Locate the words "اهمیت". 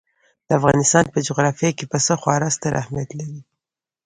2.81-3.09